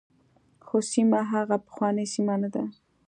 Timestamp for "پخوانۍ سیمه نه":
1.65-2.49